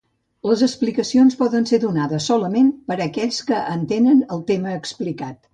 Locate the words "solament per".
2.33-2.99